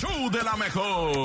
[0.00, 1.22] show de la mejor.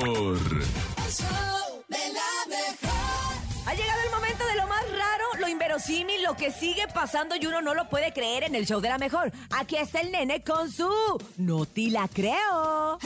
[3.66, 7.44] Ha llegado el momento de lo más raro, lo inverosímil, lo que sigue pasando y
[7.46, 9.30] uno no lo puede creer en el show de la mejor.
[9.50, 10.90] Aquí está el nene con su
[11.36, 12.98] No te la creo.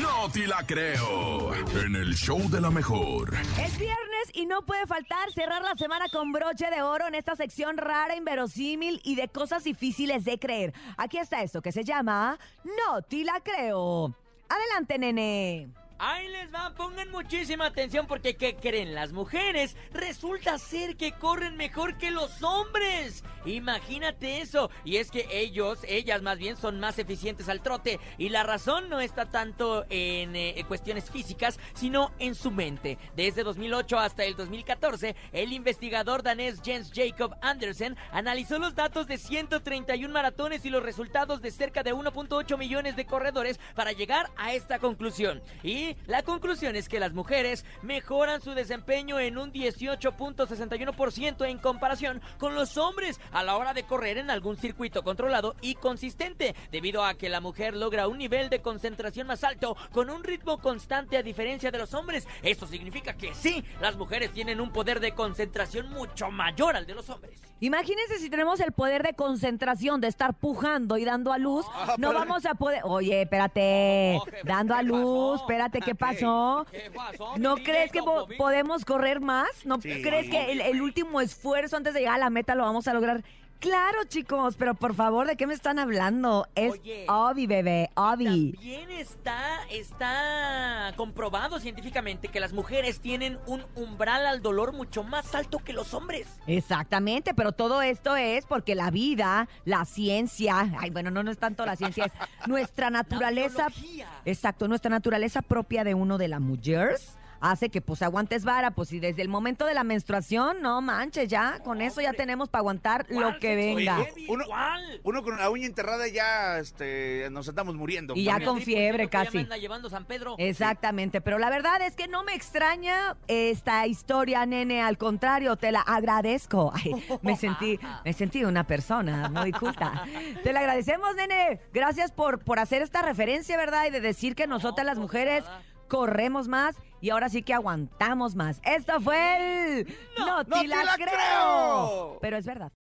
[0.00, 1.54] No te la creo.
[1.54, 3.34] En el show de la mejor.
[3.34, 7.36] Es viernes y no puede faltar cerrar la semana con broche de oro en esta
[7.36, 10.72] sección rara, inverosímil y de cosas difíciles de creer.
[10.96, 14.14] Aquí está esto que se llama No te la creo.
[14.48, 15.68] Adelante, nene.
[15.98, 18.94] Ahí les va, pongan muchísima atención porque ¿qué creen?
[18.94, 23.22] Las mujeres resulta ser que corren mejor que los hombres.
[23.44, 24.70] Imagínate eso.
[24.84, 28.00] Y es que ellos, ellas más bien, son más eficientes al trote.
[28.18, 32.98] Y la razón no está tanto en eh, cuestiones físicas, sino en su mente.
[33.16, 39.18] Desde 2008 hasta el 2014, el investigador danés Jens Jacob Andersen analizó los datos de
[39.18, 44.52] 131 maratones y los resultados de cerca de 1.8 millones de corredores para llegar a
[44.52, 45.42] esta conclusión.
[45.62, 52.20] Y la conclusión es que las mujeres mejoran su desempeño en un 18.61% en comparación
[52.38, 57.04] con los hombres a la hora de correr en algún circuito controlado y consistente, debido
[57.04, 61.16] a que la mujer logra un nivel de concentración más alto con un ritmo constante
[61.16, 62.26] a diferencia de los hombres.
[62.42, 66.94] Esto significa que sí, las mujeres tienen un poder de concentración mucho mayor al de
[66.94, 67.38] los hombres.
[67.60, 71.94] Imagínense si tenemos el poder de concentración de estar pujando y dando a luz, Ah,
[71.96, 72.80] no pero- vamos a poder.
[72.84, 75.44] Oye, espérate, Oh, jefe, dando a ¿qué luz, pasó?
[75.44, 76.66] espérate, ¿qué pasó?
[76.72, 79.48] ¿Qué pasó, ¿No crees que po- podemos correr más?
[79.64, 80.02] ¿No Sí.
[80.02, 82.94] crees que el, el último esfuerzo antes de llegar a la meta lo vamos a
[82.94, 83.21] lograr?
[83.62, 86.48] Claro, chicos, pero por favor, ¿de qué me están hablando?
[86.56, 87.06] Es Oye.
[87.08, 88.54] Obi, bebé, Obi.
[88.54, 95.32] También está, está comprobado científicamente que las mujeres tienen un umbral al dolor mucho más
[95.36, 96.26] alto que los hombres.
[96.48, 101.38] Exactamente, pero todo esto es porque la vida, la ciencia, ay, bueno, no, no es
[101.38, 102.12] tanto la ciencia, es
[102.48, 103.68] nuestra naturaleza.
[103.68, 104.08] biología.
[104.24, 108.88] exacto, nuestra naturaleza propia de uno de las mujeres hace que pues aguantes vara, pues
[108.88, 112.60] si desde el momento de la menstruación, no manches, ya, con eso ya tenemos para
[112.60, 113.98] aguantar lo ¿Cuál que venga.
[114.28, 115.00] Uno- ¿Cuál?
[115.02, 118.14] Uno con la uña enterrada ya este, nos estamos muriendo.
[118.16, 119.36] Y ya con por fiebre que ya casi.
[119.38, 120.36] me anda llevando San Pedro.
[120.38, 125.72] Exactamente, pero la verdad es que no me extraña esta historia, nene, al contrario, te
[125.72, 126.72] la agradezco.
[126.74, 126.92] Ay,
[127.22, 130.04] me sentí, me sentí una persona muy culta.
[130.44, 131.60] Te la agradecemos, nene.
[131.72, 133.86] Gracias por, por hacer esta referencia, ¿verdad?
[133.86, 135.62] Y de decir que nosotras las pues mujeres nada.
[135.92, 138.62] Corremos más y ahora sí que aguantamos más.
[138.64, 139.94] Esto fue el...
[140.18, 142.16] No te te la creo.
[142.18, 142.72] Pero es verdad.